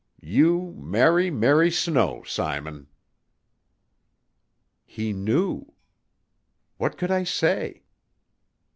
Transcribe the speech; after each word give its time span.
You 0.23 0.73
marry 0.79 1.29
Mary 1.29 1.69
Snow, 1.69 2.23
Simon." 2.23 2.87
He 4.83 5.13
knew. 5.13 5.73
What 6.77 6.97
could 6.97 7.11
I 7.11 7.23
say? 7.23 7.83